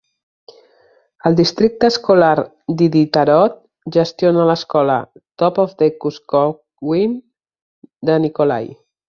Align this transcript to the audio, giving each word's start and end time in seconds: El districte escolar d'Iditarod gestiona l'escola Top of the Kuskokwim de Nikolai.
El 1.29 1.35
districte 1.39 1.89
escolar 1.93 2.45
d'Iditarod 2.79 3.59
gestiona 3.97 4.47
l'escola 4.53 4.97
Top 5.43 5.63
of 5.65 5.77
the 5.83 5.91
Kuskokwim 6.01 7.17
de 8.11 8.21
Nikolai. 8.29 8.69